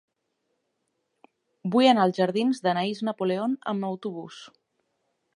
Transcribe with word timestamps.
Vull 1.75 1.89
anar 1.89 2.05
als 2.09 2.17
jardins 2.21 2.61
d'Anaïs 2.67 3.01
Napoleon 3.09 3.53
amb 3.73 3.87
autobús. 3.91 4.41